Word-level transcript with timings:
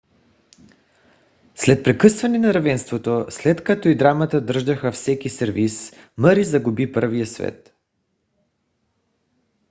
след 1.55 1.83
прекъсване 1.83 2.37
на 2.39 2.53
равенството 2.53 3.25
след 3.29 3.63
като 3.63 3.89
и 3.89 3.95
двамата 3.97 4.41
държаха 4.41 4.91
всеки 4.91 5.29
сервис 5.29 5.91
мъри 6.17 6.43
загуби 6.43 6.91
първия 6.93 7.25
сет 7.27 7.75